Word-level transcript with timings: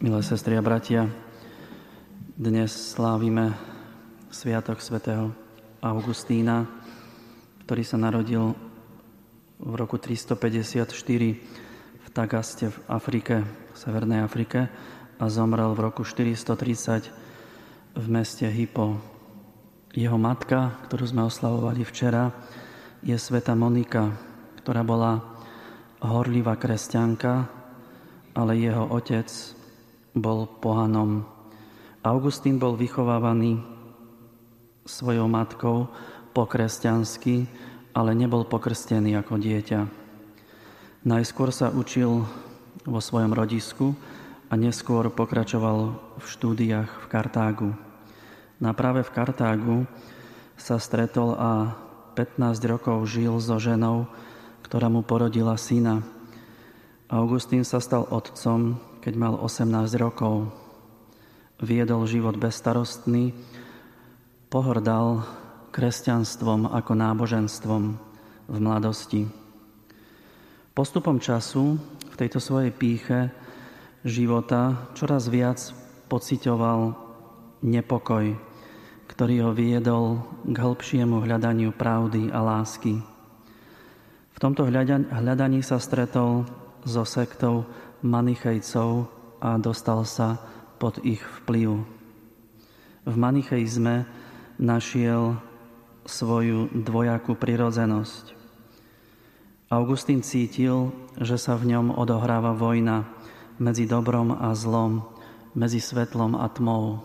Milé 0.00 0.24
sestry 0.24 0.56
a 0.56 0.64
bratia, 0.64 1.12
dnes 2.32 2.72
slávime 2.72 3.52
Sviatok 4.32 4.80
svätého 4.80 5.28
Augustína, 5.84 6.64
ktorý 7.68 7.84
sa 7.84 8.00
narodil 8.00 8.56
v 9.60 9.72
roku 9.76 10.00
354 10.00 10.96
v 10.96 12.08
Tagaste 12.16 12.72
v 12.72 12.76
Afrike, 12.88 13.44
v 13.44 13.76
Severnej 13.76 14.24
Afrike 14.24 14.72
a 15.20 15.28
zomrel 15.28 15.76
v 15.76 15.92
roku 15.92 16.00
430 16.00 17.92
v 17.92 18.06
meste 18.08 18.48
Hippo. 18.48 18.96
Jeho 19.92 20.16
matka, 20.16 20.80
ktorú 20.88 21.12
sme 21.12 21.28
oslavovali 21.28 21.84
včera, 21.84 22.32
je 23.04 23.20
sveta 23.20 23.52
Monika, 23.52 24.16
ktorá 24.64 24.80
bola 24.80 25.20
horlivá 26.00 26.56
kresťanka, 26.56 27.52
ale 28.32 28.56
jeho 28.56 28.88
otec 28.96 29.59
bol 30.14 30.46
pohanom. 30.58 31.22
Augustín 32.00 32.56
bol 32.56 32.74
vychovávaný 32.74 33.60
svojou 34.88 35.28
matkou 35.30 35.86
po 36.32 36.42
kresťansky, 36.46 37.46
ale 37.94 38.16
nebol 38.16 38.46
pokrstený 38.46 39.18
ako 39.18 39.38
dieťa. 39.38 39.80
Najskôr 41.06 41.50
sa 41.54 41.72
učil 41.72 42.24
vo 42.84 43.00
svojom 43.00 43.32
rodisku 43.32 43.92
a 44.50 44.58
neskôr 44.58 45.08
pokračoval 45.12 45.94
v 46.18 46.24
štúdiách 46.26 46.90
v 46.90 47.06
Kartágu. 47.06 47.70
Na 48.60 48.74
práve 48.74 49.06
v 49.06 49.14
Kartágu 49.14 49.78
sa 50.60 50.76
stretol 50.76 51.38
a 51.38 51.72
15 52.18 52.60
rokov 52.68 53.08
žil 53.08 53.38
so 53.40 53.56
ženou, 53.56 54.10
ktorá 54.66 54.92
mu 54.92 55.00
porodila 55.00 55.56
syna. 55.56 56.04
Augustín 57.08 57.64
sa 57.64 57.80
stal 57.80 58.04
otcom 58.10 58.76
keď 59.00 59.14
mal 59.16 59.34
18 59.40 59.96
rokov, 59.96 60.52
viedol 61.60 62.04
život 62.04 62.36
bezstarostný, 62.36 63.32
pohrdal 64.52 65.24
kresťanstvom 65.72 66.68
ako 66.68 66.92
náboženstvom 66.92 67.82
v 68.50 68.56
mladosti. 68.60 69.24
Postupom 70.76 71.16
času 71.16 71.80
v 72.12 72.14
tejto 72.16 72.40
svojej 72.44 72.72
píche 72.72 73.32
života 74.04 74.92
čoraz 74.96 75.28
viac 75.32 75.60
pocitoval 76.08 76.96
nepokoj, 77.64 78.36
ktorý 79.08 79.48
ho 79.48 79.50
viedol 79.56 80.24
k 80.44 80.56
hĺbšiemu 80.56 81.24
hľadaniu 81.24 81.72
pravdy 81.76 82.32
a 82.32 82.40
lásky. 82.40 83.00
V 84.32 84.38
tomto 84.40 84.64
hľadaní 84.64 85.60
sa 85.60 85.76
stretol 85.76 86.48
so 86.88 87.04
sektou 87.04 87.68
manichejcov 88.02 89.08
a 89.40 89.56
dostal 89.56 90.04
sa 90.04 90.40
pod 90.80 91.00
ich 91.04 91.20
vplyv. 91.20 91.80
V 93.04 93.14
manichejzme 93.16 94.04
našiel 94.60 95.40
svoju 96.04 96.72
dvojakú 96.72 97.36
prirodzenosť. 97.36 98.36
Augustín 99.70 100.20
cítil, 100.26 100.90
že 101.14 101.38
sa 101.38 101.54
v 101.54 101.72
ňom 101.76 101.94
odohráva 101.94 102.52
vojna 102.52 103.06
medzi 103.62 103.86
dobrom 103.86 104.34
a 104.34 104.50
zlom, 104.56 105.06
medzi 105.54 105.78
svetlom 105.78 106.34
a 106.34 106.48
tmou. 106.50 106.98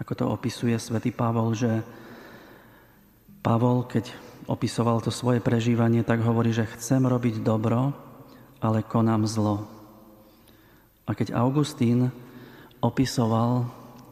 Ako 0.00 0.12
to 0.16 0.24
opisuje 0.32 0.72
svätý 0.80 1.12
Pavol, 1.12 1.52
že 1.52 1.84
Pavol, 3.44 3.84
keď 3.84 4.16
opisoval 4.48 5.04
to 5.04 5.12
svoje 5.12 5.44
prežívanie, 5.44 6.00
tak 6.00 6.24
hovorí, 6.24 6.56
že 6.56 6.68
chcem 6.78 7.04
robiť 7.04 7.44
dobro, 7.44 7.92
ale 8.60 8.84
konám 8.84 9.24
zlo. 9.24 9.64
A 11.08 11.16
keď 11.16 11.34
Augustín 11.34 12.12
opisoval 12.78 13.66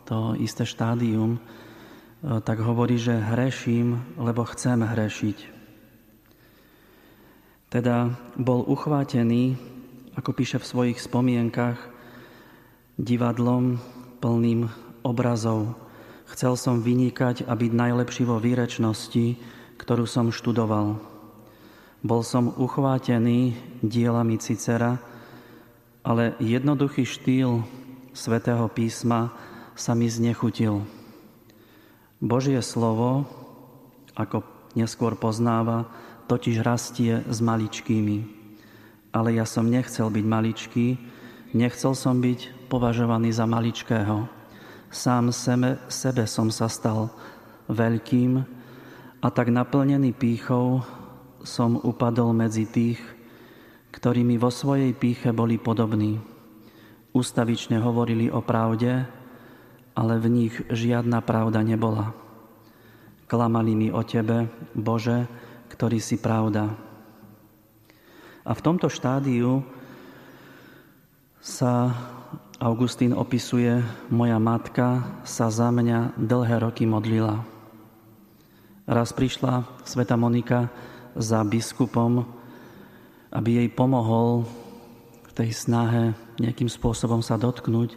to 0.08 0.34
isté 0.40 0.64
štádium, 0.64 1.36
e, 1.36 1.40
tak 2.40 2.64
hovorí, 2.64 2.96
že 2.96 3.14
hreším, 3.14 4.16
lebo 4.16 4.48
chcem 4.48 4.80
hrešiť. 4.82 5.38
Teda 7.68 8.16
bol 8.34 8.64
uchvátený, 8.64 9.60
ako 10.16 10.30
píše 10.32 10.56
v 10.56 10.68
svojich 10.68 10.98
spomienkach, 11.04 11.76
divadlom 12.96 13.78
plným 14.18 14.66
obrazov. 15.06 15.76
Chcel 16.32 16.56
som 16.58 16.80
vynikať 16.82 17.44
a 17.46 17.52
byť 17.54 17.72
najlepší 17.72 18.24
vo 18.24 18.40
výrečnosti, 18.40 19.38
ktorú 19.78 20.04
som 20.08 20.32
študoval. 20.34 21.07
Bol 21.98 22.22
som 22.22 22.54
uchvátený 22.54 23.58
dielami 23.82 24.38
Cicera, 24.38 25.02
ale 26.06 26.38
jednoduchý 26.38 27.02
štýl 27.02 27.66
svätého 28.14 28.70
písma 28.70 29.34
sa 29.74 29.98
mi 29.98 30.06
znechutil. 30.06 30.86
Božie 32.22 32.62
slovo, 32.62 33.26
ako 34.14 34.46
neskôr 34.78 35.18
poznáva, 35.18 35.90
totiž 36.30 36.62
rastie 36.62 37.26
s 37.26 37.42
maličkými. 37.42 38.18
Ale 39.10 39.34
ja 39.34 39.42
som 39.42 39.66
nechcel 39.66 40.06
byť 40.06 40.24
maličký, 40.26 40.86
nechcel 41.50 41.98
som 41.98 42.22
byť 42.22 42.70
považovaný 42.70 43.34
za 43.34 43.42
maličkého. 43.42 44.30
Sám 44.94 45.34
sebe, 45.34 45.82
sebe 45.90 46.30
som 46.30 46.46
sa 46.54 46.70
stal 46.70 47.10
veľkým 47.66 48.38
a 49.18 49.26
tak 49.34 49.50
naplnený 49.50 50.14
pýchou 50.14 50.97
som 51.42 51.78
upadol 51.78 52.34
medzi 52.34 52.66
tých, 52.66 52.98
ktorí 53.94 54.22
mi 54.22 54.38
vo 54.38 54.52
svojej 54.52 54.94
píche 54.94 55.34
boli 55.34 55.58
podobní. 55.58 56.20
Ústavične 57.14 57.80
hovorili 57.82 58.30
o 58.30 58.44
pravde, 58.44 59.08
ale 59.98 60.14
v 60.22 60.26
nich 60.30 60.54
žiadna 60.70 61.18
pravda 61.24 61.64
nebola. 61.66 62.14
Klamali 63.26 63.74
mi 63.74 63.88
o 63.90 64.00
Tebe, 64.06 64.46
Bože, 64.72 65.26
ktorý 65.74 65.98
si 65.98 66.16
pravda. 66.16 66.70
A 68.46 68.50
v 68.56 68.64
tomto 68.64 68.88
štádiu 68.88 69.60
sa 71.42 71.92
Augustín 72.58 73.14
opisuje, 73.14 73.82
moja 74.10 74.38
matka 74.42 75.04
sa 75.22 75.46
za 75.52 75.70
mňa 75.70 76.18
dlhé 76.18 76.56
roky 76.58 76.88
modlila. 76.88 77.44
Raz 78.88 79.12
prišla 79.12 79.68
sveta 79.84 80.16
Monika 80.16 80.72
za 81.16 81.40
biskupom, 81.46 82.26
aby 83.32 83.64
jej 83.64 83.68
pomohol 83.72 84.48
v 85.28 85.32
tej 85.32 85.50
snahe 85.54 86.16
nejakým 86.40 86.68
spôsobom 86.68 87.20
sa 87.20 87.36
dotknúť 87.36 87.94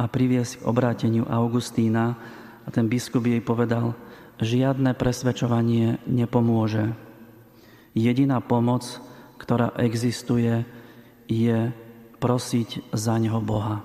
a 0.00 0.08
priviesť 0.08 0.60
k 0.60 0.66
obráteniu 0.66 1.24
Augustína. 1.28 2.16
A 2.64 2.68
ten 2.72 2.88
biskup 2.88 3.24
jej 3.24 3.40
povedal, 3.44 3.96
žiadne 4.40 4.96
presvedčovanie 4.96 6.00
nepomôže. 6.08 6.96
Jediná 7.92 8.40
pomoc, 8.40 8.86
ktorá 9.36 9.74
existuje, 9.76 10.64
je 11.28 11.72
prosiť 12.20 12.92
za 12.92 13.16
neho 13.16 13.40
Boha. 13.40 13.84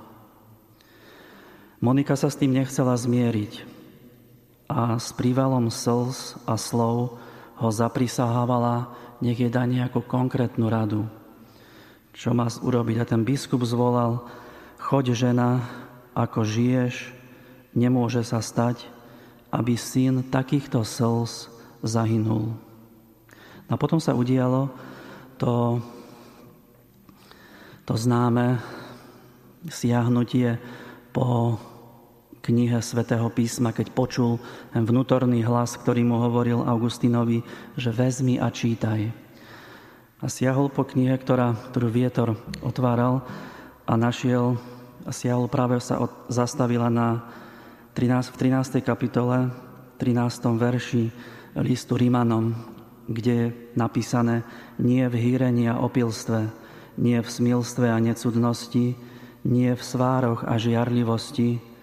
Monika 1.84 2.16
sa 2.16 2.32
s 2.32 2.40
tým 2.40 2.56
nechcela 2.56 2.96
zmieriť 2.96 3.68
a 4.66 4.98
s 4.98 5.14
prívalom 5.14 5.70
slz 5.70 6.42
a 6.50 6.58
slov 6.58 7.22
ho 7.56 7.70
zaprisahávala, 7.72 8.92
nech 9.24 9.40
jej 9.40 9.52
dá 9.52 9.64
nejakú 9.64 10.04
konkrétnu 10.04 10.68
radu. 10.68 11.08
Čo 12.16 12.36
má 12.36 12.48
urobiť? 12.48 12.96
A 13.00 13.06
ten 13.08 13.24
biskup 13.24 13.64
zvolal, 13.64 14.24
choď 14.80 15.16
žena, 15.16 15.64
ako 16.16 16.48
žiješ, 16.48 17.12
nemôže 17.76 18.24
sa 18.24 18.40
stať, 18.40 18.88
aby 19.52 19.76
syn 19.76 20.24
takýchto 20.28 20.84
slz 20.84 21.52
zahynul. 21.84 22.56
A 23.68 23.74
potom 23.76 24.00
sa 24.00 24.16
udialo 24.16 24.72
to, 25.40 25.84
to 27.84 27.94
známe 27.96 28.60
siahnutie 29.68 30.60
po 31.12 31.58
knihe 32.46 32.78
svätého 32.86 33.26
písma, 33.34 33.74
keď 33.74 33.90
počul 33.90 34.38
vnútorný 34.78 35.42
hlas, 35.42 35.82
ktorý 35.82 36.06
mu 36.06 36.22
hovoril 36.22 36.62
Augustinovi, 36.62 37.42
že 37.74 37.90
vezmi 37.90 38.38
a 38.38 38.54
čítaj. 38.54 39.10
A 40.22 40.26
siahol 40.30 40.70
po 40.70 40.86
knihe, 40.86 41.18
ktorá, 41.18 41.58
ktorú 41.74 41.90
vietor 41.90 42.38
otváral 42.62 43.26
a 43.90 43.98
našiel, 43.98 44.62
a 45.06 45.12
siahol 45.14 45.50
práve 45.50 45.82
sa 45.82 46.02
od, 46.02 46.14
zastavila 46.30 46.90
na 46.94 47.26
13, 47.98 48.34
v 48.34 48.38
13. 48.38 48.82
kapitole, 48.86 49.50
13. 49.98 50.54
verši 50.54 51.10
listu 51.58 51.98
Rímanom, 51.98 52.54
kde 53.06 53.34
je 53.34 53.48
napísané 53.78 54.42
nie 54.82 55.06
v 55.06 55.18
hýrení 55.18 55.70
a 55.70 55.82
opilstve, 55.82 56.50
nie 56.98 57.22
v 57.22 57.30
smilstve 57.30 57.90
a 57.90 58.02
necudnosti, 58.02 58.98
nie 59.46 59.72
v 59.78 59.82
svároch 59.82 60.42
a 60.42 60.58
žiarlivosti, 60.58 61.75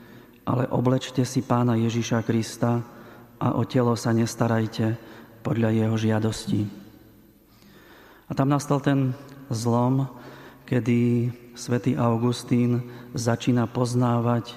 ale 0.43 0.67
oblečte 0.71 1.23
si 1.23 1.43
pána 1.43 1.79
Ježiša 1.79 2.27
Krista 2.27 2.83
a 3.39 3.55
o 3.55 3.63
telo 3.67 3.95
sa 3.95 4.11
nestarajte 4.11 4.99
podľa 5.43 5.71
jeho 5.75 5.97
žiadosti. 5.99 6.61
A 8.27 8.33
tam 8.33 8.49
nastal 8.51 8.79
ten 8.81 9.13
zlom, 9.51 10.09
kedy 10.65 11.31
svätý 11.53 11.99
Augustín 11.99 12.89
začína 13.13 13.69
poznávať 13.69 14.57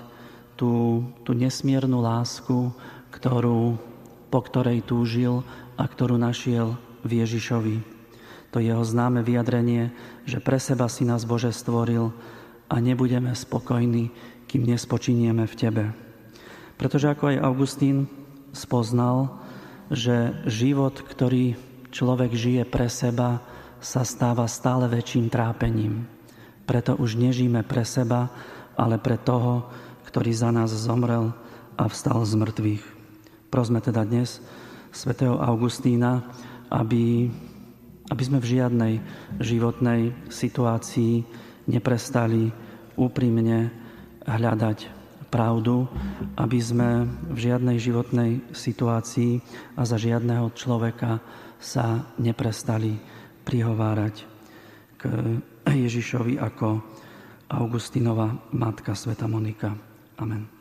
tú, 0.56 1.04
tú 1.28 1.36
nesmiernu 1.36 2.00
lásku, 2.00 2.72
ktorú, 3.12 3.76
po 4.32 4.40
ktorej 4.40 4.86
túžil 4.86 5.44
a 5.76 5.84
ktorú 5.84 6.16
našiel 6.16 6.80
v 7.04 7.26
Ježišovi. 7.26 7.78
To 8.56 8.64
jeho 8.64 8.80
známe 8.88 9.20
vyjadrenie, 9.20 9.92
že 10.24 10.40
pre 10.40 10.56
seba 10.56 10.88
si 10.88 11.04
nás 11.04 11.28
Bože 11.28 11.52
stvoril 11.52 12.16
a 12.72 12.76
nebudeme 12.80 13.36
spokojní, 13.36 14.10
kým 14.46 14.64
nespočinieme 14.66 15.46
v 15.46 15.58
Tebe. 15.58 15.86
Pretože 16.76 17.12
ako 17.12 17.36
aj 17.36 17.44
Augustín 17.44 18.08
spoznal, 18.52 19.40
že 19.92 20.34
život, 20.50 20.98
ktorý 21.00 21.56
človek 21.94 22.36
žije 22.36 22.64
pre 22.68 22.90
seba, 22.90 23.40
sa 23.80 24.02
stáva 24.02 24.50
stále 24.50 24.90
väčším 24.90 25.30
trápením. 25.30 26.10
Preto 26.66 26.98
už 26.98 27.22
nežijeme 27.22 27.62
pre 27.62 27.86
seba, 27.86 28.34
ale 28.74 28.98
pre 28.98 29.22
toho, 29.22 29.70
ktorý 30.10 30.34
za 30.34 30.50
nás 30.50 30.74
zomrel 30.74 31.32
a 31.78 31.86
vstal 31.86 32.26
z 32.26 32.34
mŕtvych. 32.34 32.84
Prosme 33.54 33.80
teda 33.80 34.02
dnes 34.04 34.42
svätého 34.90 35.38
Augustína, 35.38 36.26
aby, 36.74 37.30
aby 38.10 38.24
sme 38.26 38.42
v 38.42 38.50
žiadnej 38.58 38.94
životnej 39.38 40.18
situácii 40.28 41.24
neprestali 41.70 42.50
úprimne 42.98 43.85
hľadať 44.26 45.06
pravdu, 45.30 45.90
aby 46.38 46.60
sme 46.62 47.06
v 47.34 47.38
žiadnej 47.38 47.78
životnej 47.82 48.32
situácii 48.56 49.42
a 49.76 49.82
za 49.84 49.98
žiadneho 50.00 50.54
človeka 50.56 51.20
sa 51.60 52.14
neprestali 52.22 52.96
prihovárať 53.44 54.16
k 54.96 55.04
Ježišovi 55.66 56.40
ako 56.40 56.82
Augustinova 57.52 58.32
matka 58.54 58.98
Sveta 58.98 59.30
Monika. 59.30 59.76
Amen. 60.18 60.55